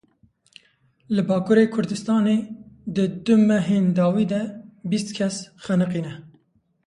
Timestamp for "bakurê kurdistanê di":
1.29-3.05